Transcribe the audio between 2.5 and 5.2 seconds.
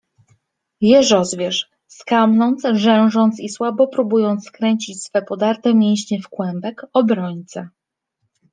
rzężąc i słabo próbując skręcić